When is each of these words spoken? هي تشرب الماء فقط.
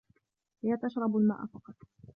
هي 0.63 0.77
تشرب 0.77 1.17
الماء 1.17 1.45
فقط. 1.45 1.75